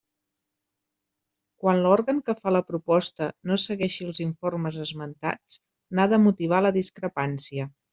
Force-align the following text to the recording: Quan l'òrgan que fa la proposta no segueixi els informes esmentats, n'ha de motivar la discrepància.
Quan 1.63 1.81
l'òrgan 1.83 2.21
que 2.31 2.35
fa 2.39 2.55
la 2.57 2.63
proposta 2.71 3.29
no 3.53 3.59
segueixi 3.67 4.09
els 4.09 4.25
informes 4.29 4.83
esmentats, 4.89 5.63
n'ha 5.97 6.13
de 6.17 6.25
motivar 6.29 6.67
la 6.69 6.77
discrepància. 6.85 7.75